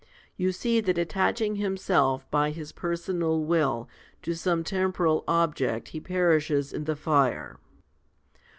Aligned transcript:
You 0.35 0.51
see 0.51 0.81
that 0.81 0.97
attaching 0.97 1.57
himself 1.57 2.25
by 2.31 2.49
his 2.49 2.71
personal 2.71 3.43
will 3.43 3.87
to 4.23 4.33
some 4.33 4.63
temporal 4.63 5.23
object 5.27 5.89
he 5.89 5.99
perishes 5.99 6.73
in 6.73 6.85
the 6.85 6.95
fire. 6.95 7.59